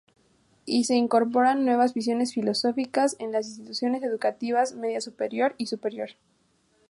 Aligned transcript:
Y 0.65 0.85
se 0.85 0.95
incorporan 0.95 1.63
nuevas 1.63 1.93
visiones 1.93 2.33
filosóficas 2.33 3.15
en 3.19 3.31
las 3.31 3.47
instituciones 3.47 4.01
educativas 4.01 4.73
media 4.73 4.99
superior 4.99 5.53
y 5.59 5.67
superior. 5.67 6.09